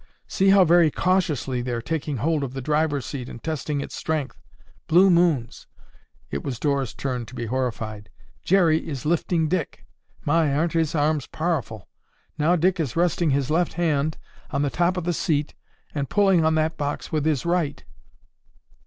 [0.27, 4.41] See how very cautiously they're taking hold of the driver's seat and testing its strength.
[4.87, 5.67] Blue Moons!"
[6.31, 8.09] It was Dora's turn to be horrified.
[8.43, 9.85] "Jerry is lifting Dick.
[10.25, 11.87] My, aren't his arms powerful?
[12.35, 14.17] Now Dick is resting his left hand
[14.49, 15.53] on the top of the seat
[15.93, 17.83] and pulling on that box with his right."